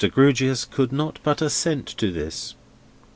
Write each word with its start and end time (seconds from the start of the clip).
Grewgious 0.03 0.65
could 0.65 0.91
not 0.91 1.19
but 1.21 1.43
assent 1.43 1.85
to 1.85 2.09
this. 2.09 2.55